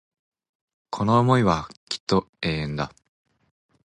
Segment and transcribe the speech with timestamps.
[0.89, 2.91] この思いはきっと永遠だ